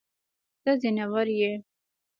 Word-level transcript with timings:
ته 0.63 0.71
ځناور 0.81 1.27
يې. 1.39 1.51